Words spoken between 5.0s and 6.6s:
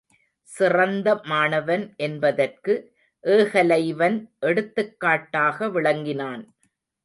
காட்டாக விளங்கினான்.